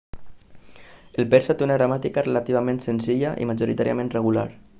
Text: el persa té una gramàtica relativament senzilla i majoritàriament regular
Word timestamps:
el 1.23 1.27
persa 1.33 1.57
té 1.59 1.65
una 1.67 1.75
gramàtica 1.81 2.25
relativament 2.29 2.83
senzilla 2.87 3.37
i 3.45 3.49
majoritàriament 3.53 4.13
regular 4.19 4.49